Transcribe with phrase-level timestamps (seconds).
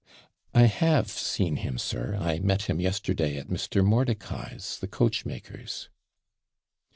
[0.55, 3.85] 'I have seen him, sir I met him yesterday at Mr.
[3.85, 5.89] Mordicai's, the coachmaker's.'